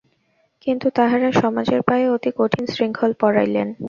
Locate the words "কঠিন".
2.37-2.65